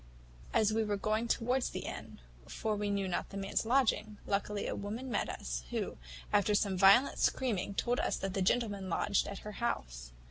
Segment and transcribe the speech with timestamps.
[0.51, 4.65] "As we were going towards an inn, for we knew not the man's lodgings, luckily
[4.65, 5.99] a woman met us, who,
[6.33, 10.11] after some violent screaming, told us that the gentleman lodged at her house.